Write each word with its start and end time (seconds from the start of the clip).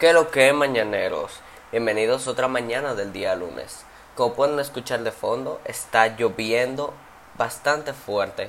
¿Qué 0.00 0.14
lo 0.14 0.30
que 0.30 0.50
mañaneros? 0.54 1.30
Bienvenidos 1.72 2.26
otra 2.26 2.48
mañana 2.48 2.94
del 2.94 3.12
día 3.12 3.34
lunes. 3.34 3.84
Como 4.14 4.32
pueden 4.32 4.58
escuchar 4.58 5.02
de 5.02 5.12
fondo, 5.12 5.60
está 5.66 6.16
lloviendo 6.16 6.94
bastante 7.36 7.92
fuerte 7.92 8.48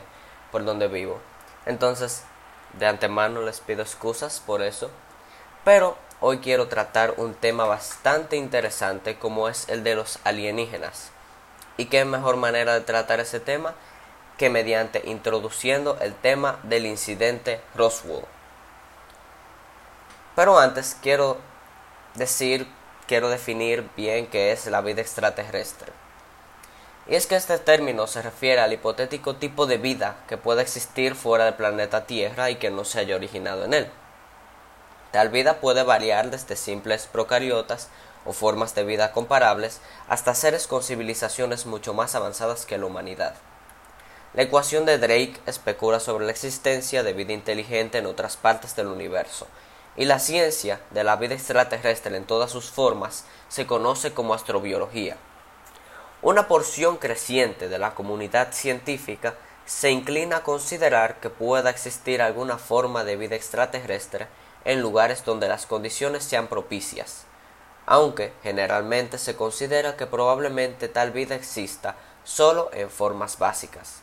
por 0.50 0.64
donde 0.64 0.88
vivo. 0.88 1.20
Entonces, 1.66 2.24
de 2.80 2.86
antemano 2.86 3.42
les 3.42 3.60
pido 3.60 3.82
excusas 3.82 4.40
por 4.40 4.62
eso. 4.62 4.92
Pero 5.66 5.98
hoy 6.22 6.38
quiero 6.38 6.70
tratar 6.70 7.16
un 7.18 7.34
tema 7.34 7.66
bastante 7.66 8.38
interesante 8.38 9.20
como 9.20 9.50
es 9.50 9.68
el 9.68 9.84
de 9.84 9.96
los 9.96 10.20
alienígenas. 10.24 11.12
¿Y 11.76 11.88
qué 11.88 12.06
mejor 12.06 12.38
manera 12.38 12.76
de 12.76 12.80
tratar 12.86 13.20
ese 13.20 13.42
tema 13.42 13.76
que 14.38 14.50
mediante 14.50 15.02
introduciendo 15.04 15.98
el 16.00 16.14
tema 16.16 16.60
del 16.64 16.86
incidente 16.86 17.60
Roswell? 17.76 18.24
Pero 20.36 20.60
antes 20.60 20.98
quiero 21.02 21.38
decir, 22.16 22.68
quiero 23.08 23.30
definir 23.30 23.90
bien 23.98 24.28
qué 24.28 24.52
es 24.52 24.66
la 24.68 24.82
vida 24.82 25.02
extraterrestre. 25.02 25.92
Y 27.08 27.16
es 27.16 27.28
que 27.28 27.36
este 27.36 27.58
término 27.58 28.08
se 28.08 28.22
refiere 28.22 28.62
al 28.62 28.74
hipotético 28.74 29.36
tipo 29.36 29.66
de 29.66 29.78
vida 29.78 30.18
que 30.28 30.38
puede 30.38 30.62
existir 30.62 31.16
fuera 31.16 31.46
del 31.46 31.56
planeta 31.56 32.06
Tierra 32.06 32.50
y 32.50 32.56
que 32.56 32.72
no 32.72 32.86
se 32.86 33.00
haya 33.00 33.16
originado 33.16 33.66
en 33.66 33.74
él. 33.74 33.92
Tal 35.12 35.30
vida 35.30 35.60
puede 35.60 35.84
variar 35.84 36.30
desde 36.30 36.56
simples 36.56 37.08
procariotas 37.12 37.90
o 38.24 38.34
formas 38.34 38.76
de 38.76 38.86
vida 38.86 39.12
comparables 39.12 39.82
hasta 40.08 40.36
seres 40.36 40.68
con 40.68 40.84
civilizaciones 40.84 41.66
mucho 41.66 41.94
más 41.94 42.16
avanzadas 42.16 42.66
que 42.66 42.78
la 42.78 42.86
humanidad. 42.86 43.34
La 44.34 44.44
ecuación 44.44 44.86
de 44.86 44.98
Drake 44.98 45.42
especula 45.46 46.00
sobre 46.00 46.26
la 46.26 46.32
existencia 46.32 47.04
de 47.04 47.12
vida 47.12 47.34
inteligente 47.34 47.98
en 47.98 48.06
otras 48.06 48.38
partes 48.38 48.76
del 48.78 48.88
universo, 48.88 49.48
y 49.98 50.06
la 50.06 50.20
ciencia 50.20 50.80
de 50.92 51.04
la 51.04 51.16
vida 51.16 51.36
extraterrestre 51.36 52.16
en 52.16 52.26
todas 52.26 52.52
sus 52.52 52.72
formas 52.72 53.26
se 53.50 53.68
conoce 53.68 54.14
como 54.14 54.34
astrobiología. 54.34 55.18
Una 56.22 56.48
porción 56.48 56.98
creciente 56.98 57.68
de 57.68 57.80
la 57.80 57.94
comunidad 57.96 58.54
científica 58.54 59.36
se 59.66 59.92
inclina 59.92 60.38
a 60.38 60.44
considerar 60.44 61.20
que 61.20 61.30
pueda 61.30 61.70
existir 61.70 62.22
alguna 62.22 62.58
forma 62.58 63.04
de 63.04 63.18
vida 63.18 63.36
extraterrestre 63.36 64.28
en 64.66 64.82
lugares 64.82 65.26
donde 65.26 65.48
las 65.48 65.66
condiciones 65.66 66.24
sean 66.24 66.48
propicias, 66.48 67.26
aunque 67.86 68.34
generalmente 68.44 69.18
se 69.18 69.36
considera 69.36 69.98
que 69.98 70.08
probablemente 70.08 70.88
tal 70.88 71.12
vida 71.12 71.36
exista 71.36 71.96
solo 72.24 72.70
en 72.74 72.90
formas 72.90 73.40
básicas. 73.40 74.02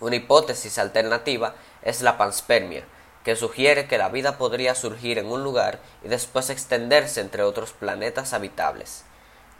Una 0.00 0.16
hipótesis 0.16 0.78
alternativa 0.78 1.54
es 1.82 2.02
la 2.02 2.18
panspermia, 2.18 2.84
que 3.26 3.34
sugiere 3.34 3.88
que 3.88 3.98
la 3.98 4.08
vida 4.08 4.38
podría 4.38 4.76
surgir 4.76 5.18
en 5.18 5.26
un 5.26 5.42
lugar 5.42 5.80
y 6.04 6.06
después 6.06 6.48
extenderse 6.48 7.20
entre 7.20 7.42
otros 7.42 7.72
planetas 7.72 8.32
habitables. 8.32 9.02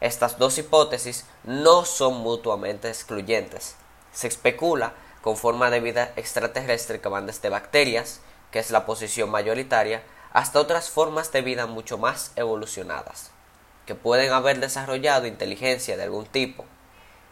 Estas 0.01 0.39
dos 0.39 0.57
hipótesis 0.57 1.27
no 1.43 1.85
son 1.85 2.15
mutuamente 2.19 2.89
excluyentes. 2.89 3.75
Se 4.13 4.29
especula 4.29 4.93
con 5.21 5.37
forma 5.37 5.69
de 5.71 5.81
vida 5.81 6.13
extraterrestre 6.15 7.01
que 7.01 7.09
van 7.09 7.27
desde 7.27 7.49
bacterias, 7.49 8.21
que 8.53 8.61
es 8.61 8.71
la 8.71 8.87
posición 8.87 9.31
mayoritaria, 9.31 10.05
hasta 10.33 10.61
otras 10.61 10.89
formas 10.89 11.33
de 11.33 11.43
vida 11.43 11.67
mucho 11.67 11.99
más 11.99 12.31
evolucionadas, 12.37 13.33
que 13.85 13.97
pueden 13.97 14.33
haber 14.33 14.61
desarrollado 14.61 15.27
inteligencia 15.27 15.97
de 15.97 16.05
algún 16.05 16.27
tipo, 16.27 16.67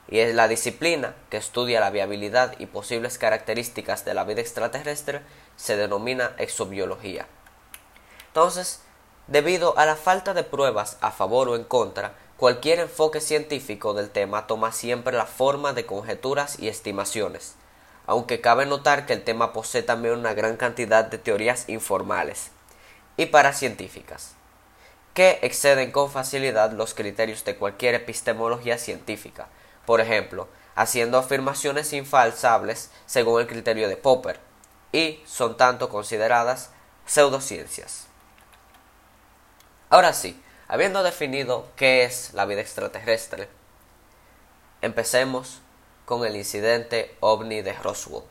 y 0.08 0.18
es 0.18 0.34
la 0.34 0.48
disciplina 0.48 1.14
que 1.30 1.36
estudia 1.36 1.80
la 1.80 1.90
viabilidad 1.90 2.54
y 2.58 2.66
posibles 2.66 3.18
características 3.18 4.04
de 4.04 4.14
la 4.14 4.24
vida 4.24 4.40
extraterrestre 4.40 5.22
se 5.56 5.76
denomina 5.76 6.34
exobiología. 6.38 7.26
Entonces, 8.28 8.80
debido 9.26 9.78
a 9.78 9.86
la 9.86 9.96
falta 9.96 10.34
de 10.34 10.44
pruebas 10.44 10.98
a 11.00 11.10
favor 11.10 11.48
o 11.48 11.56
en 11.56 11.64
contra, 11.64 12.14
cualquier 12.36 12.80
enfoque 12.80 13.20
científico 13.20 13.94
del 13.94 14.10
tema 14.10 14.46
toma 14.46 14.72
siempre 14.72 15.16
la 15.16 15.26
forma 15.26 15.72
de 15.72 15.86
conjeturas 15.86 16.58
y 16.58 16.68
estimaciones, 16.68 17.54
aunque 18.06 18.40
cabe 18.40 18.66
notar 18.66 19.06
que 19.06 19.12
el 19.12 19.24
tema 19.24 19.52
posee 19.52 19.82
también 19.82 20.18
una 20.18 20.34
gran 20.34 20.56
cantidad 20.56 21.04
de 21.04 21.18
teorías 21.18 21.68
informales 21.68 22.50
y 23.16 23.26
paracientíficas, 23.26 24.34
que 25.14 25.38
exceden 25.42 25.92
con 25.92 26.10
facilidad 26.10 26.72
los 26.72 26.92
criterios 26.92 27.44
de 27.44 27.56
cualquier 27.56 27.94
epistemología 27.94 28.78
científica, 28.78 29.48
por 29.86 30.00
ejemplo, 30.00 30.48
haciendo 30.74 31.18
afirmaciones 31.18 31.92
infalsables 31.92 32.90
según 33.06 33.40
el 33.40 33.46
criterio 33.46 33.88
de 33.88 33.96
Popper, 33.96 34.40
y 34.94 35.20
son 35.26 35.56
tanto 35.56 35.88
consideradas 35.88 36.70
pseudociencias. 37.04 38.06
Ahora 39.90 40.12
sí, 40.12 40.40
habiendo 40.68 41.02
definido 41.02 41.66
qué 41.74 42.04
es 42.04 42.32
la 42.32 42.46
vida 42.46 42.60
extraterrestre, 42.60 43.48
empecemos 44.82 45.58
con 46.04 46.24
el 46.24 46.36
incidente 46.36 47.16
ovni 47.18 47.60
de 47.60 47.72
Roswell. 47.72 48.22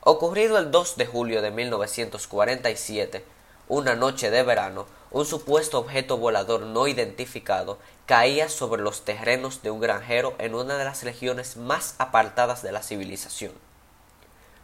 Ocurrido 0.00 0.56
el 0.56 0.70
2 0.70 0.96
de 0.96 1.04
julio 1.04 1.42
de 1.42 1.50
1947, 1.50 3.22
una 3.68 3.96
noche 3.96 4.30
de 4.30 4.42
verano, 4.42 4.86
un 5.10 5.26
supuesto 5.26 5.80
objeto 5.80 6.16
volador 6.16 6.62
no 6.62 6.88
identificado 6.88 7.78
caía 8.06 8.48
sobre 8.48 8.80
los 8.80 9.04
terrenos 9.04 9.62
de 9.62 9.70
un 9.70 9.80
granjero 9.80 10.34
en 10.38 10.54
una 10.54 10.78
de 10.78 10.86
las 10.86 11.02
regiones 11.02 11.58
más 11.58 11.94
apartadas 11.98 12.62
de 12.62 12.72
la 12.72 12.82
civilización. 12.82 13.52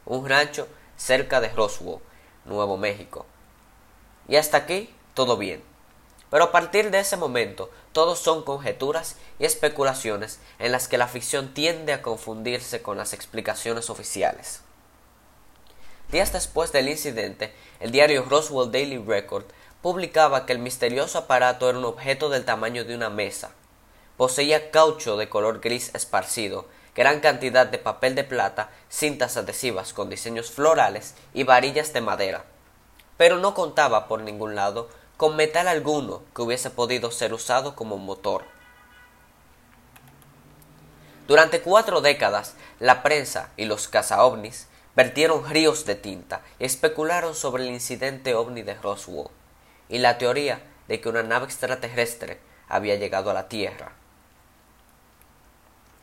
Un 0.06 0.28
rancho 0.28 0.68
cerca 0.96 1.40
de 1.40 1.48
Roswell, 1.48 1.98
Nuevo 2.44 2.76
México. 2.76 3.26
Y 4.28 4.36
hasta 4.36 4.56
aquí 4.58 4.94
todo 5.14 5.36
bien. 5.36 5.62
Pero 6.30 6.44
a 6.44 6.52
partir 6.52 6.90
de 6.90 7.00
ese 7.00 7.16
momento, 7.16 7.70
todos 7.92 8.18
son 8.18 8.42
conjeturas 8.42 9.16
y 9.38 9.44
especulaciones 9.44 10.40
en 10.58 10.72
las 10.72 10.88
que 10.88 10.98
la 10.98 11.08
ficción 11.08 11.54
tiende 11.54 11.92
a 11.92 12.02
confundirse 12.02 12.82
con 12.82 12.96
las 12.96 13.12
explicaciones 13.12 13.90
oficiales. 13.90 14.60
Días 16.10 16.32
después 16.32 16.72
del 16.72 16.88
incidente, 16.88 17.52
el 17.80 17.90
diario 17.90 18.24
Roswell 18.28 18.70
Daily 18.70 18.98
Record 18.98 19.44
publicaba 19.82 20.46
que 20.46 20.52
el 20.52 20.58
misterioso 20.60 21.18
aparato 21.18 21.68
era 21.68 21.78
un 21.78 21.84
objeto 21.84 22.28
del 22.28 22.44
tamaño 22.44 22.84
de 22.84 22.94
una 22.94 23.10
mesa. 23.10 23.52
Poseía 24.16 24.70
caucho 24.70 25.16
de 25.16 25.28
color 25.28 25.60
gris 25.60 25.94
esparcido, 25.94 26.66
gran 26.96 27.20
cantidad 27.20 27.66
de 27.66 27.78
papel 27.78 28.14
de 28.14 28.24
plata, 28.24 28.70
cintas 28.88 29.36
adhesivas 29.36 29.92
con 29.92 30.08
diseños 30.08 30.50
florales 30.50 31.14
y 31.34 31.44
varillas 31.44 31.92
de 31.92 32.00
madera. 32.00 32.44
Pero 33.18 33.38
no 33.38 33.54
contaba 33.54 34.08
por 34.08 34.22
ningún 34.22 34.54
lado 34.54 34.88
con 35.18 35.36
metal 35.36 35.68
alguno 35.68 36.22
que 36.34 36.42
hubiese 36.42 36.70
podido 36.70 37.10
ser 37.10 37.34
usado 37.34 37.76
como 37.76 37.98
motor. 37.98 38.44
Durante 41.28 41.60
cuatro 41.60 42.00
décadas, 42.00 42.54
la 42.80 43.02
prensa 43.02 43.50
y 43.56 43.66
los 43.66 43.88
cazaovnis 43.88 44.68
vertieron 44.94 45.48
ríos 45.48 45.84
de 45.84 45.96
tinta 45.96 46.40
y 46.58 46.64
especularon 46.64 47.34
sobre 47.34 47.64
el 47.64 47.70
incidente 47.70 48.34
ovni 48.34 48.62
de 48.62 48.74
Roswell 48.74 49.28
y 49.88 49.98
la 49.98 50.18
teoría 50.18 50.62
de 50.88 51.00
que 51.00 51.08
una 51.08 51.22
nave 51.22 51.44
extraterrestre 51.46 52.40
había 52.68 52.96
llegado 52.96 53.30
a 53.30 53.34
la 53.34 53.48
Tierra. 53.48 53.92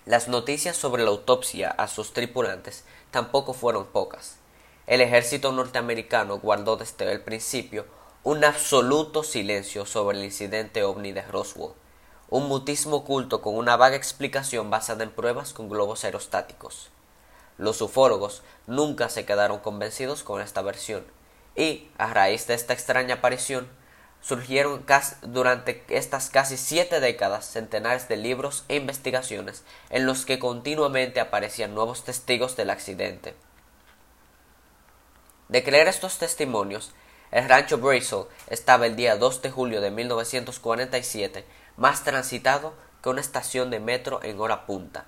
Las 0.05 0.27
noticias 0.27 0.75
sobre 0.75 1.03
la 1.03 1.11
autopsia 1.11 1.69
a 1.69 1.87
sus 1.87 2.11
tripulantes 2.11 2.83
tampoco 3.09 3.53
fueron 3.53 3.85
pocas. 3.85 4.35
El 4.85 4.99
ejército 4.99 5.53
norteamericano 5.53 6.39
guardó 6.39 6.75
desde 6.75 7.09
el 7.09 7.21
principio 7.21 7.85
un 8.23 8.43
absoluto 8.43 9.23
silencio 9.23 9.85
sobre 9.85 10.17
el 10.17 10.25
incidente 10.25 10.83
ovni 10.83 11.13
de 11.13 11.21
Roswell, 11.21 11.71
un 12.29 12.49
mutismo 12.49 12.97
oculto 12.97 13.41
con 13.41 13.55
una 13.55 13.77
vaga 13.77 13.95
explicación 13.95 14.69
basada 14.69 15.03
en 15.03 15.11
pruebas 15.11 15.53
con 15.53 15.69
globos 15.69 16.03
aerostáticos. 16.03 16.89
Los 17.57 17.81
ufólogos 17.81 18.41
nunca 18.67 19.07
se 19.07 19.25
quedaron 19.25 19.59
convencidos 19.59 20.23
con 20.23 20.41
esta 20.41 20.61
versión, 20.61 21.05
y, 21.55 21.87
a 21.97 22.13
raíz 22.13 22.45
de 22.47 22.55
esta 22.55 22.73
extraña 22.73 23.15
aparición, 23.15 23.69
surgieron 24.23 24.85
durante 25.21 25.83
estas 25.89 26.29
casi 26.29 26.55
siete 26.55 27.01
décadas 27.01 27.45
centenares 27.45 28.07
de 28.07 28.15
libros 28.15 28.63
e 28.69 28.77
investigaciones 28.77 29.63
en 29.89 30.05
los 30.05 30.25
que 30.25 30.39
continuamente 30.39 31.19
aparecían 31.19 31.75
nuevos 31.75 32.05
testigos 32.05 32.55
del 32.55 32.69
accidente. 32.69 33.35
De 35.49 35.63
creer 35.63 35.89
estos 35.89 36.17
testimonios, 36.17 36.93
el 37.31 37.49
rancho 37.49 37.77
Bristol 37.77 38.29
estaba 38.47 38.85
el 38.85 38.95
día 38.95 39.17
2 39.17 39.41
de 39.41 39.51
julio 39.51 39.81
de 39.81 39.91
1947 39.91 41.45
más 41.75 42.03
transitado 42.03 42.73
que 43.01 43.09
una 43.09 43.21
estación 43.21 43.69
de 43.71 43.81
metro 43.81 44.21
en 44.23 44.39
hora 44.39 44.65
punta, 44.65 45.05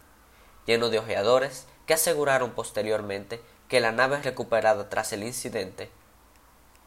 lleno 0.66 0.90
de 0.90 1.00
ojeadores 1.00 1.68
que 1.86 1.94
aseguraron 1.94 2.52
posteriormente 2.52 3.42
que 3.70 3.80
la 3.80 3.94
nave 3.94 4.22
recuperada 4.22 4.90
tras 4.90 5.14
el 5.14 5.24
incidente 5.24 5.90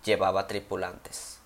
llevaba 0.04 0.46
tripulantes. 0.46 1.37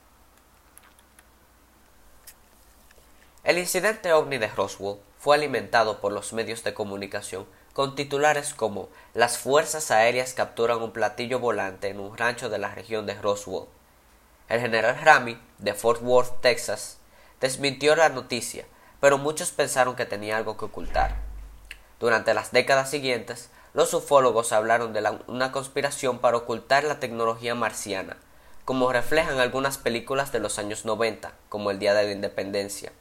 El 3.45 3.59
incidente 3.59 4.13
ovni 4.13 4.39
de 4.39 4.47
Roswell 4.47 5.01
fue 5.19 5.35
alimentado 5.35 6.01
por 6.01 6.13
los 6.13 6.33
medios 6.33 6.63
de 6.63 6.75
comunicación 6.75 7.45
con 7.73 7.97
titulares 7.97 8.55
como 8.55 8.89
Las 9.15 9.37
fuerzas 9.37 9.91
aéreas 9.91 10.33
capturan 10.33 10.81
un 10.81 10.93
platillo 10.93 11.41
volante 11.41 11.89
en 11.89 11.99
un 11.99 12.17
rancho 12.17 12.49
de 12.49 12.59
la 12.59 12.73
región 12.73 13.05
de 13.05 13.15
Roswell. 13.15 13.65
El 14.49 14.61
general 14.61 14.97
Rami, 15.03 15.41
de 15.59 15.75
Fort 15.75 16.03
Worth, 16.03 16.41
Texas, 16.41 16.99
desmintió 17.41 17.97
la 17.97 18.11
noticia, 18.11 18.65
pero 19.01 19.19
muchos 19.19 19.51
pensaron 19.51 19.97
que 19.97 20.07
tenía 20.07 20.37
algo 20.37 20.57
que 20.57 20.67
ocultar. 20.67 21.17
Durante 21.99 22.35
las 22.35 22.53
décadas 22.53 22.91
siguientes, 22.91 23.51
los 23.75 23.93
ufólogos 23.93 24.53
hablaron 24.53 24.93
de 24.93 25.03
una 25.27 25.51
conspiración 25.51 26.21
para 26.21 26.37
ocultar 26.37 26.85
la 26.85 27.01
tecnología 27.01 27.57
marciana, 27.57 28.19
como 28.65 28.93
reflejan 28.93 29.41
algunas 29.41 29.79
películas 29.79 30.31
de 30.31 30.39
los 30.39 30.61
años 30.61 30.85
90, 30.85 31.33
como 31.49 31.73
El 31.73 31.81
Día 31.81 31.93
de 31.95 32.05
la 32.05 32.13
Independencia. 32.13 32.93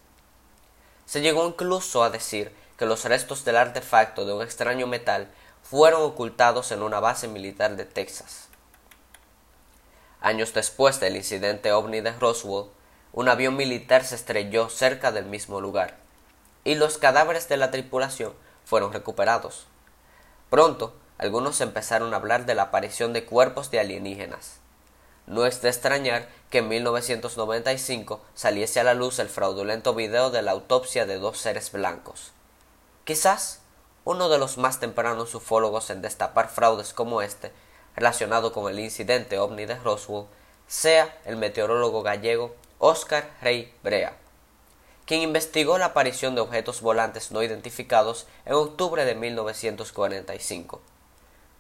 Se 1.06 1.22
llegó 1.22 1.48
incluso 1.48 2.04
a 2.04 2.10
decir 2.10 2.54
que 2.78 2.86
los 2.86 3.06
restos 3.06 3.46
del 3.46 3.58
artefacto 3.58 4.26
de 4.26 4.34
un 4.34 4.42
extraño 4.42 4.88
metal 4.88 5.30
fueron 5.62 6.02
ocultados 6.04 6.72
en 6.72 6.82
una 6.82 7.00
base 7.00 7.28
militar 7.28 7.76
de 7.76 7.86
Texas. 7.86 8.48
Años 10.20 10.54
después 10.54 11.00
del 11.00 11.16
incidente 11.16 11.74
ovni 11.74 12.02
de 12.02 12.12
Roswell, 12.14 12.70
un 13.14 13.28
avión 13.28 13.56
militar 13.56 14.06
se 14.06 14.16
estrelló 14.16 14.70
cerca 14.70 15.12
del 15.12 15.26
mismo 15.26 15.60
lugar, 15.60 15.98
y 16.64 16.76
los 16.76 16.98
cadáveres 16.98 17.50
de 17.50 17.58
la 17.58 17.72
tripulación 17.72 18.34
fueron 18.66 18.94
recuperados. 18.94 19.66
Pronto, 20.50 20.96
algunos 21.18 21.60
empezaron 21.60 22.14
a 22.14 22.18
hablar 22.18 22.46
de 22.46 22.56
la 22.56 22.64
aparición 22.64 23.14
de 23.14 23.26
cuerpos 23.26 23.70
de 23.70 23.80
alienígenas. 23.80 24.61
No 25.28 25.46
es 25.46 25.62
de 25.62 25.70
extrañar 25.70 26.28
que 26.50 26.60
en 26.60 26.68
1995 26.68 28.22
saliese 28.34 28.80
a 28.80 28.84
la 28.84 28.94
luz 28.94 29.20
el 29.20 29.30
fraudulento 29.30 29.94
video 29.94 30.30
de 30.32 30.42
la 30.42 30.52
autopsia 30.52 31.06
de 31.06 31.18
dos 31.18 31.38
seres 31.38 31.72
blancos. 31.72 32.32
Quizás 33.06 33.62
uno 34.04 34.30
de 34.30 34.38
los 34.38 34.58
más 34.58 34.80
tempranos 34.80 35.34
ufólogos 35.36 35.90
en 35.90 36.02
destapar 36.02 36.50
fraudes 36.50 36.94
como 36.94 37.22
este 37.22 37.52
relacionado 37.96 38.52
con 38.52 38.72
el 38.72 38.80
incidente 38.80 39.40
ovni 39.40 39.66
de 39.66 39.76
Roswell 39.76 40.26
sea 40.68 41.18
el 41.26 41.36
meteorólogo 41.36 42.02
gallego 42.02 42.56
Oscar 42.80 43.30
Rey 43.42 43.74
Brea, 43.84 44.18
quien 45.06 45.22
investigó 45.22 45.78
la 45.78 45.88
aparición 45.88 46.34
de 46.34 46.42
objetos 46.42 46.82
volantes 46.82 47.32
no 47.32 47.44
identificados 47.44 48.26
en 48.46 48.54
octubre 48.54 49.06
de 49.06 49.14
1945, 49.14 50.82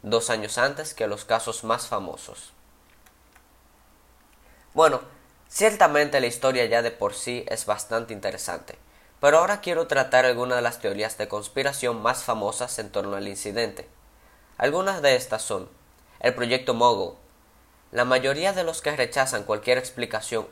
dos 0.03 0.29
años 0.29 0.57
antes 0.57 0.93
que 0.93 1.07
los 1.07 1.25
casos 1.25 1.63
más 1.63 1.87
famosos. 1.87 2.53
Bueno, 4.73 5.01
ciertamente 5.49 6.21
la 6.21 6.27
historia 6.27 6.63
ya 6.65 6.81
de 6.81 6.91
por 6.91 7.13
sí 7.13 7.43
es 7.49 7.65
bastante 7.65 8.13
interesante, 8.13 8.77
pero 9.19 9.39
ahora 9.39 9.59
quiero 9.59 9.85
tratar 9.87 10.25
algunas 10.25 10.55
de 10.55 10.61
las 10.61 10.79
teorías 10.79 11.17
de 11.17 11.27
conspiración 11.27 12.01
más 12.01 12.23
famosas 12.23 12.79
en 12.79 12.89
torno 12.89 13.17
al 13.17 13.27
incidente. 13.27 13.89
Algunas 14.57 15.01
de 15.01 15.17
estas 15.17 15.41
son 15.41 15.67
el 16.21 16.33
proyecto 16.35 16.73
Mogul. 16.73 17.15
La 17.91 18.05
mayoría 18.05 18.53
de 18.53 18.63
los 18.63 18.81
que 18.81 18.95
rechazan 18.95 19.43
cualquier 19.43 19.77
explicación 19.77 20.47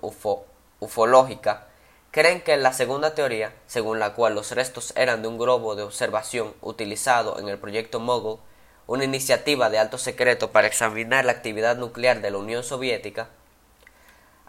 ufológica 0.81 1.67
creen 2.11 2.41
que 2.41 2.57
la 2.57 2.73
segunda 2.73 3.15
teoría, 3.15 3.53
según 3.67 3.99
la 3.99 4.15
cual 4.15 4.35
los 4.35 4.51
restos 4.51 4.91
eran 4.97 5.21
de 5.21 5.29
un 5.29 5.37
globo 5.37 5.75
de 5.75 5.83
observación 5.83 6.53
utilizado 6.59 7.39
en 7.39 7.47
el 7.47 7.57
proyecto 7.57 8.01
Mogul, 8.01 8.39
una 8.85 9.05
iniciativa 9.05 9.69
de 9.69 9.79
alto 9.79 9.97
secreto 9.97 10.51
para 10.51 10.67
examinar 10.67 11.23
la 11.23 11.31
actividad 11.31 11.77
nuclear 11.77 12.19
de 12.19 12.31
la 12.31 12.39
Unión 12.39 12.63
Soviética. 12.63 13.29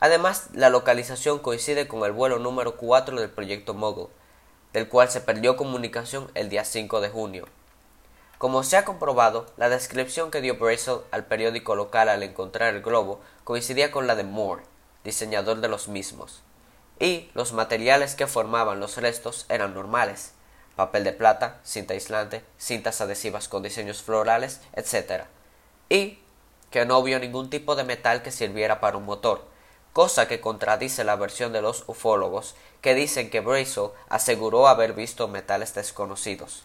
Además, 0.00 0.48
la 0.54 0.70
localización 0.70 1.38
coincide 1.38 1.86
con 1.86 2.04
el 2.04 2.12
vuelo 2.12 2.38
número 2.38 2.76
4 2.76 3.20
del 3.20 3.30
proyecto 3.30 3.74
Mogul, 3.74 4.08
del 4.72 4.88
cual 4.88 5.10
se 5.10 5.20
perdió 5.20 5.56
comunicación 5.56 6.30
el 6.34 6.48
día 6.48 6.64
5 6.64 7.02
de 7.02 7.10
junio. 7.10 7.46
Como 8.38 8.62
se 8.62 8.78
ha 8.78 8.86
comprobado, 8.86 9.46
la 9.58 9.68
descripción 9.68 10.30
que 10.30 10.40
dio 10.40 10.56
Brazel 10.56 11.00
al 11.10 11.26
periódico 11.26 11.74
local 11.74 12.08
al 12.08 12.22
encontrar 12.22 12.74
el 12.74 12.80
globo 12.80 13.20
coincidía 13.44 13.90
con 13.90 14.06
la 14.06 14.16
de 14.16 14.24
Moore, 14.24 14.62
diseñador 15.04 15.60
de 15.60 15.68
los 15.68 15.88
mismos, 15.88 16.42
y 16.98 17.30
los 17.34 17.52
materiales 17.52 18.14
que 18.14 18.26
formaban 18.26 18.80
los 18.80 18.96
restos 18.96 19.44
eran 19.50 19.74
normales, 19.74 20.32
papel 20.76 21.04
de 21.04 21.12
plata, 21.12 21.60
cinta 21.62 21.92
aislante, 21.92 22.42
cintas 22.56 23.02
adhesivas 23.02 23.48
con 23.48 23.62
diseños 23.62 24.02
florales, 24.02 24.62
etc. 24.72 25.24
Y 25.90 26.18
que 26.70 26.86
no 26.86 27.02
vio 27.02 27.18
ningún 27.18 27.50
tipo 27.50 27.76
de 27.76 27.84
metal 27.84 28.22
que 28.22 28.30
sirviera 28.30 28.80
para 28.80 28.96
un 28.96 29.04
motor, 29.04 29.49
cosa 29.92 30.28
que 30.28 30.40
contradice 30.40 31.04
la 31.04 31.16
versión 31.16 31.52
de 31.52 31.62
los 31.62 31.84
ufólogos 31.86 32.54
que 32.80 32.94
dicen 32.94 33.30
que 33.30 33.40
Brazel 33.40 33.90
aseguró 34.08 34.68
haber 34.68 34.92
visto 34.92 35.28
metales 35.28 35.74
desconocidos. 35.74 36.64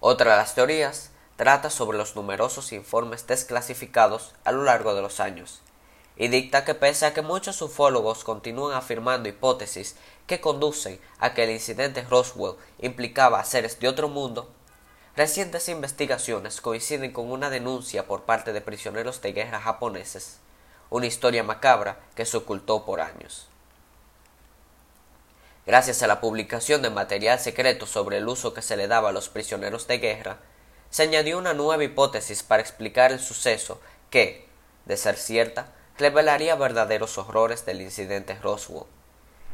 Otra 0.00 0.32
de 0.32 0.36
las 0.38 0.54
teorías 0.54 1.10
trata 1.36 1.70
sobre 1.70 1.98
los 1.98 2.16
numerosos 2.16 2.72
informes 2.72 3.26
desclasificados 3.26 4.34
a 4.44 4.52
lo 4.52 4.64
largo 4.64 4.94
de 4.94 5.02
los 5.02 5.20
años, 5.20 5.60
y 6.16 6.28
dicta 6.28 6.64
que 6.64 6.74
pese 6.74 7.06
a 7.06 7.14
que 7.14 7.22
muchos 7.22 7.60
ufólogos 7.62 8.24
continúan 8.24 8.76
afirmando 8.76 9.28
hipótesis 9.28 9.96
que 10.26 10.40
conducen 10.40 11.00
a 11.18 11.34
que 11.34 11.44
el 11.44 11.50
incidente 11.50 12.02
Roswell 12.02 12.56
implicaba 12.80 13.44
seres 13.44 13.78
de 13.80 13.88
otro 13.88 14.08
mundo, 14.08 14.50
recientes 15.16 15.68
investigaciones 15.68 16.60
coinciden 16.60 17.12
con 17.12 17.30
una 17.30 17.50
denuncia 17.50 18.06
por 18.06 18.22
parte 18.22 18.52
de 18.52 18.60
prisioneros 18.60 19.20
de 19.20 19.32
guerra 19.32 19.60
japoneses, 19.60 20.38
una 20.92 21.06
historia 21.06 21.42
macabra 21.42 21.98
que 22.14 22.26
se 22.26 22.36
ocultó 22.36 22.84
por 22.84 23.00
años. 23.00 23.48
Gracias 25.64 26.02
a 26.02 26.06
la 26.06 26.20
publicación 26.20 26.82
de 26.82 26.90
material 26.90 27.38
secreto 27.38 27.86
sobre 27.86 28.18
el 28.18 28.28
uso 28.28 28.52
que 28.52 28.60
se 28.60 28.76
le 28.76 28.88
daba 28.88 29.08
a 29.08 29.12
los 29.12 29.30
prisioneros 29.30 29.86
de 29.86 29.98
guerra, 29.98 30.36
se 30.90 31.04
añadió 31.04 31.38
una 31.38 31.54
nueva 31.54 31.82
hipótesis 31.82 32.42
para 32.42 32.62
explicar 32.62 33.10
el 33.10 33.20
suceso 33.20 33.80
que, 34.10 34.46
de 34.84 34.98
ser 34.98 35.16
cierta, 35.16 35.72
revelaría 35.96 36.56
verdaderos 36.56 37.16
horrores 37.16 37.64
del 37.64 37.80
incidente 37.80 38.34
Roswell. 38.42 38.84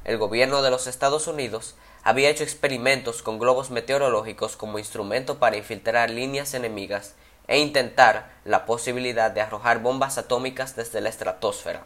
El 0.03 0.19
gobierno 0.19 0.63
de 0.63 0.71
los 0.71 0.89
Estados 0.89 1.29
Unidos 1.29 1.77
había 2.03 2.31
hecho 2.31 2.43
experimentos 2.43 3.23
con 3.23 3.39
globos 3.39 3.71
meteorológicos 3.71 4.57
como 4.57 4.81
instrumento 4.81 5.39
para 5.39 5.57
infiltrar 5.57 6.11
líneas 6.11 6.55
enemigas 6.55 7.15
e 7.49 7.59
intentar 7.59 8.31
la 8.45 8.67
posibilidad 8.67 9.31
de 9.31 9.41
arrojar 9.41 9.81
bombas 9.81 10.19
atómicas 10.19 10.77
desde 10.77 11.01
la 11.01 11.09
estratosfera. 11.09 11.83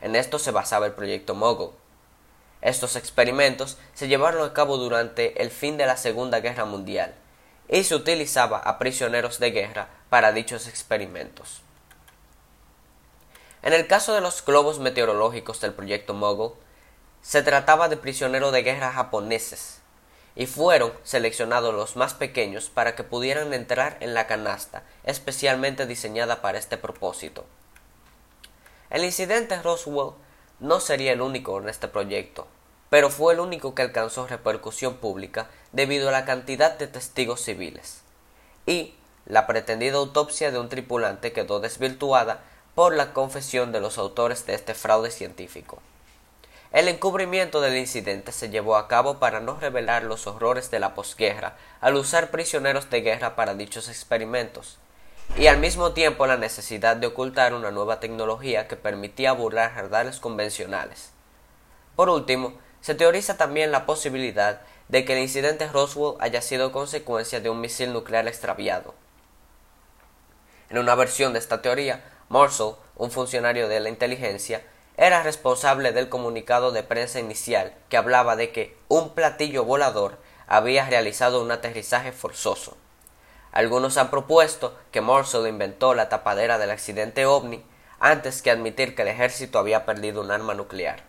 En 0.00 0.14
esto 0.14 0.38
se 0.38 0.52
basaba 0.52 0.86
el 0.86 0.92
proyecto 0.92 1.34
Mogul, 1.34 1.72
estos 2.60 2.96
experimentos 2.96 3.78
se 3.94 4.08
llevaron 4.08 4.44
a 4.44 4.52
cabo 4.52 4.76
durante 4.76 5.42
el 5.42 5.50
fin 5.50 5.76
de 5.76 5.86
la 5.86 5.96
Segunda 5.96 6.40
Guerra 6.40 6.64
Mundial 6.64 7.14
y 7.68 7.84
se 7.84 7.94
utilizaba 7.94 8.58
a 8.58 8.78
prisioneros 8.78 9.38
de 9.38 9.50
guerra 9.50 9.88
para 10.08 10.32
dichos 10.32 10.66
experimentos. 10.66 11.62
En 13.62 13.72
el 13.72 13.86
caso 13.86 14.14
de 14.14 14.20
los 14.20 14.44
globos 14.44 14.78
meteorológicos 14.78 15.60
del 15.60 15.74
proyecto 15.74 16.14
Mogul, 16.14 16.52
se 17.22 17.42
trataba 17.42 17.88
de 17.88 17.96
prisioneros 17.96 18.52
de 18.52 18.62
guerra 18.62 18.92
japoneses 18.92 19.80
y 20.36 20.46
fueron 20.46 20.92
seleccionados 21.02 21.74
los 21.74 21.96
más 21.96 22.12
pequeños 22.14 22.68
para 22.68 22.94
que 22.94 23.02
pudieran 23.02 23.54
entrar 23.54 23.96
en 24.00 24.12
la 24.14 24.26
canasta 24.26 24.84
especialmente 25.04 25.86
diseñada 25.86 26.42
para 26.42 26.58
este 26.58 26.76
propósito. 26.76 27.46
El 28.90 29.04
incidente 29.04 29.60
Roswell 29.62 30.12
no 30.60 30.78
sería 30.80 31.12
el 31.12 31.22
único 31.22 31.58
en 31.58 31.68
este 31.68 31.88
proyecto, 31.88 32.46
pero 32.90 33.10
fue 33.10 33.32
el 33.32 33.40
único 33.40 33.74
que 33.74 33.82
alcanzó 33.82 34.26
repercusión 34.26 34.96
pública 34.96 35.48
debido 35.72 36.10
a 36.10 36.12
la 36.12 36.24
cantidad 36.24 36.78
de 36.78 36.86
testigos 36.86 37.42
civiles. 37.42 38.02
Y 38.66 38.94
la 39.24 39.46
pretendida 39.46 39.96
autopsia 39.96 40.52
de 40.52 40.58
un 40.58 40.68
tripulante 40.68 41.32
quedó 41.32 41.60
desvirtuada 41.60 42.44
por 42.74 42.94
la 42.94 43.12
confesión 43.12 43.72
de 43.72 43.80
los 43.80 43.98
autores 43.98 44.46
de 44.46 44.54
este 44.54 44.74
fraude 44.74 45.10
científico. 45.10 45.80
El 46.76 46.88
encubrimiento 46.88 47.62
del 47.62 47.74
incidente 47.78 48.32
se 48.32 48.50
llevó 48.50 48.76
a 48.76 48.86
cabo 48.86 49.18
para 49.18 49.40
no 49.40 49.58
revelar 49.58 50.02
los 50.02 50.26
horrores 50.26 50.70
de 50.70 50.78
la 50.78 50.94
posguerra 50.94 51.56
al 51.80 51.94
usar 51.94 52.30
prisioneros 52.30 52.90
de 52.90 53.00
guerra 53.00 53.34
para 53.34 53.54
dichos 53.54 53.88
experimentos, 53.88 54.76
y 55.38 55.46
al 55.46 55.56
mismo 55.56 55.92
tiempo 55.92 56.26
la 56.26 56.36
necesidad 56.36 56.96
de 56.96 57.06
ocultar 57.06 57.54
una 57.54 57.70
nueva 57.70 57.98
tecnología 57.98 58.68
que 58.68 58.76
permitía 58.76 59.32
burlar 59.32 59.74
radares 59.74 60.20
convencionales. 60.20 61.12
Por 61.94 62.10
último, 62.10 62.52
se 62.82 62.94
teoriza 62.94 63.38
también 63.38 63.72
la 63.72 63.86
posibilidad 63.86 64.60
de 64.88 65.06
que 65.06 65.14
el 65.14 65.20
incidente 65.20 65.68
Roswell 65.68 66.18
haya 66.20 66.42
sido 66.42 66.72
consecuencia 66.72 67.40
de 67.40 67.48
un 67.48 67.62
misil 67.62 67.94
nuclear 67.94 68.28
extraviado. 68.28 68.94
En 70.68 70.76
una 70.76 70.94
versión 70.94 71.32
de 71.32 71.38
esta 71.38 71.62
teoría, 71.62 72.04
Marshall, 72.28 72.76
un 72.96 73.10
funcionario 73.10 73.66
de 73.66 73.80
la 73.80 73.88
inteligencia, 73.88 74.62
era 74.96 75.22
responsable 75.22 75.92
del 75.92 76.08
comunicado 76.08 76.72
de 76.72 76.82
prensa 76.82 77.20
inicial 77.20 77.74
que 77.88 77.96
hablaba 77.96 78.36
de 78.36 78.50
que 78.50 78.76
un 78.88 79.14
platillo 79.14 79.64
volador 79.64 80.18
había 80.46 80.86
realizado 80.86 81.42
un 81.42 81.50
aterrizaje 81.50 82.12
forzoso. 82.12 82.76
Algunos 83.52 83.96
han 83.98 84.10
propuesto 84.10 84.76
que 84.92 85.00
Marshall 85.00 85.48
inventó 85.48 85.94
la 85.94 86.08
tapadera 86.08 86.58
del 86.58 86.70
accidente 86.70 87.26
ovni 87.26 87.64
antes 87.98 88.42
que 88.42 88.50
admitir 88.50 88.94
que 88.94 89.02
el 89.02 89.08
ejército 89.08 89.58
había 89.58 89.84
perdido 89.84 90.20
un 90.20 90.30
arma 90.30 90.54
nuclear. 90.54 91.04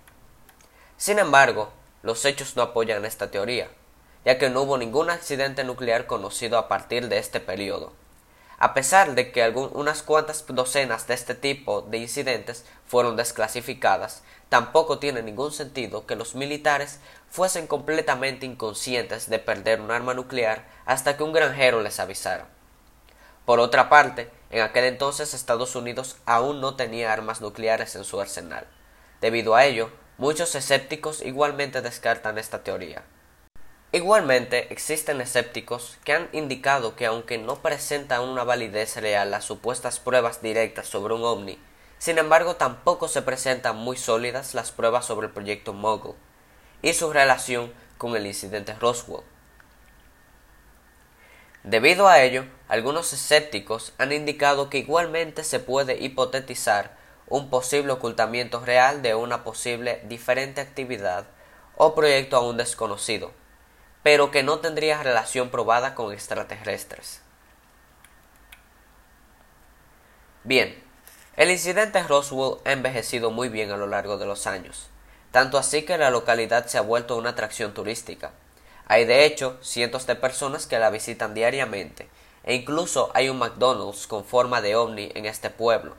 Sin 0.98 1.20
embargo, 1.20 1.70
los 2.02 2.26
hechos 2.26 2.56
no 2.56 2.64
apoyan 2.64 3.06
esta 3.06 3.32
teoría, 3.32 3.70
ya 4.26 4.38
que 4.38 4.50
no 4.50 4.62
hubo 4.62 4.78
ningún 4.78 5.10
accidente 5.10 5.64
nuclear 5.64 6.08
conocido 6.08 6.58
a 6.58 6.68
partir 6.68 7.08
de 7.08 7.20
este 7.20 7.40
periodo. 7.40 7.94
A 8.60 8.74
pesar 8.74 9.14
de 9.14 9.32
que 9.32 9.48
unas 9.50 10.02
cuantas 10.02 10.44
docenas 10.48 11.06
de 11.06 11.14
este 11.14 11.36
tipo 11.36 11.84
de 11.84 12.00
incidentes 12.00 12.66
fueron 12.88 13.16
desclasificadas, 13.16 14.24
tampoco 14.50 14.98
tiene 14.98 15.22
ningún 15.22 15.52
sentido 15.52 16.08
que 16.08 16.16
los 16.16 16.34
militares 16.34 17.00
fuesen 17.30 17.68
completamente 17.68 18.46
inconscientes 18.46 19.30
de 19.30 19.38
perder 19.38 19.80
un 19.80 19.92
arma 19.92 20.16
nuclear 20.16 20.66
hasta 20.86 21.18
que 21.18 21.24
un 21.24 21.34
granjero 21.34 21.82
les 21.82 22.00
avisara. 22.00 22.48
Por 23.46 23.60
otra 23.60 23.90
parte, 23.90 24.32
en 24.50 24.62
aquel 24.62 24.86
entonces 24.86 25.34
Estados 25.34 25.76
Unidos 25.76 26.18
aún 26.26 26.60
no 26.60 26.76
tenía 26.76 27.14
armas 27.14 27.42
nucleares 27.42 27.96
en 27.96 28.06
su 28.06 28.20
arsenal. 28.20 28.66
Debido 29.22 29.56
a 29.56 29.66
ello, 29.66 29.92
muchos 30.18 30.56
escépticos 30.56 31.22
igualmente 31.22 31.82
descartan 31.82 32.38
esta 32.40 32.64
teoría. 32.64 33.04
Igualmente, 33.94 34.72
existen 34.74 35.22
escépticos 35.22 35.98
que 36.04 36.12
han 36.12 36.28
indicado 36.34 36.98
que 36.98 37.06
aunque 37.06 37.38
no 37.38 37.62
presentan 37.62 38.22
una 38.22 38.44
validez 38.44 38.98
real 38.98 39.32
las 39.32 39.46
supuestas 39.46 40.00
pruebas 40.00 40.42
directas 40.42 40.88
sobre 40.88 41.14
un 41.14 41.24
ovni, 41.24 41.58
sin 41.98 42.18
embargo 42.18 42.58
tampoco 42.58 43.08
se 43.08 43.22
presentan 43.22 43.78
muy 43.78 43.96
sólidas 43.96 44.54
las 44.54 44.72
pruebas 44.72 45.06
sobre 45.06 45.28
el 45.28 45.34
proyecto 45.34 45.72
Mogul 45.72 46.16
y 46.82 46.94
su 46.94 47.14
relación 47.14 47.72
con 47.98 48.16
el 48.18 48.28
incidente 48.28 48.74
Roswell. 48.74 49.24
Debido 51.64 52.10
a 52.10 52.22
ello, 52.22 52.44
algunos 52.68 53.14
escépticos 53.14 53.94
han 53.98 54.12
indicado 54.12 54.70
que 54.70 54.80
igualmente 54.80 55.46
se 55.46 55.60
puede 55.60 55.98
hipotetizar 55.98 56.98
un 57.28 57.50
posible 57.50 57.94
ocultamiento 57.94 58.60
real 58.60 59.02
de 59.02 59.16
una 59.16 59.46
posible 59.46 60.02
diferente 60.06 60.60
actividad 60.60 61.26
o 61.78 61.96
proyecto 61.96 62.36
aún 62.36 62.58
desconocido, 62.58 63.32
pero 64.08 64.32
que 64.32 64.42
no 64.42 64.60
tendría 64.60 65.04
relación 65.04 65.50
probada 65.50 65.94
con 65.94 66.14
extraterrestres. 66.14 67.20
Bien, 70.46 70.82
el 71.36 71.52
incidente 71.52 72.02
Roswell 72.04 72.62
ha 72.64 72.72
envejecido 72.72 73.32
muy 73.32 73.50
bien 73.50 73.70
a 73.70 73.76
lo 73.76 73.86
largo 73.86 74.18
de 74.18 74.26
los 74.26 74.48
años, 74.48 74.88
tanto 75.32 75.58
así 75.58 75.84
que 75.84 75.98
la 75.98 76.10
localidad 76.10 76.68
se 76.68 76.78
ha 76.78 76.82
vuelto 76.82 77.18
una 77.18 77.32
atracción 77.32 77.74
turística. 77.74 78.32
Hay 78.86 79.04
de 79.04 79.26
hecho 79.26 79.58
cientos 79.62 80.08
de 80.08 80.16
personas 80.16 80.68
que 80.68 80.80
la 80.80 80.90
visitan 80.90 81.34
diariamente, 81.34 82.08
e 82.46 82.56
incluso 82.56 83.12
hay 83.14 83.28
un 83.28 83.40
McDonald's 83.40 84.08
con 84.08 84.24
forma 84.24 84.62
de 84.62 84.78
ovni 84.78 85.12
en 85.16 85.26
este 85.26 85.50
pueblo. 85.50 85.98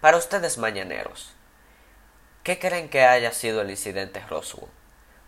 Para 0.00 0.16
ustedes 0.16 0.56
mañaneros, 0.56 1.34
¿qué 2.42 2.58
creen 2.58 2.88
que 2.88 3.04
haya 3.04 3.32
sido 3.32 3.60
el 3.60 3.68
incidente 3.68 4.24
Roswell? 4.30 4.70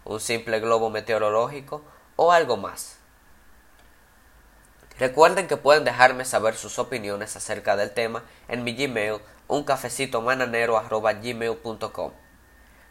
Un 0.05 0.21
simple 0.21 0.61
globo 0.61 0.91
meteorológico 0.91 1.83
o 2.17 2.33
algo 2.33 2.57
más. 2.57 2.97
Recuerden 4.99 5.49
que 5.49 5.57
pueden 5.57 5.85
dejarme 5.85 6.25
saber 6.25 6.57
sus 6.57 6.79
opiniones 6.79 7.35
acerca 7.37 7.77
del 7.77 7.93
tema 7.93 8.23
en 8.49 8.63
mi 8.63 8.75
Gmail 8.75 9.21
uncafecitomananero.gmail.com 9.49 12.13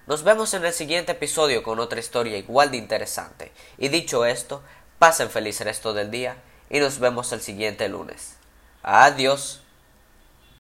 Nos 0.06 0.24
vemos 0.24 0.54
en 0.54 0.66
el 0.66 0.74
siguiente 0.74 1.14
episodio 1.14 1.64
con 1.64 1.80
otra 1.80 2.00
historia 2.00 2.38
igual 2.38 2.70
de 2.72 2.78
interesante. 2.78 3.54
Y 3.78 3.88
dicho 3.88 4.26
esto, 4.26 4.62
pasen 5.00 5.30
feliz 5.30 5.62
resto 5.62 5.94
del 5.94 6.12
día 6.12 6.36
y 6.70 6.80
nos 6.80 7.00
vemos 7.00 7.32
el 7.32 7.40
siguiente 7.42 7.88
lunes. 7.88 8.36
Adiós. 8.84 9.63